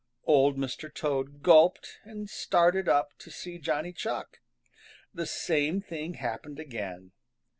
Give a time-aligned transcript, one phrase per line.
[0.23, 0.91] Old Mr.
[0.91, 4.39] Toad gulped and started up to see Johnny Chuck.
[5.13, 7.11] The same thing happened again.